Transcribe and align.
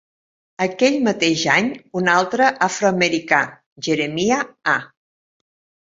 Aquell 0.65 0.95
mateix 1.07 1.43
any, 1.57 1.69
un 2.01 2.09
altre 2.15 2.49
afroamericà, 2.69 3.43
Jeremiah 3.89 4.41
A. 4.77 4.79